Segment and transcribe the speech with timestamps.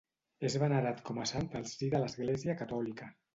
[0.47, 3.13] És venerat com a sant al si de l'església catòlica.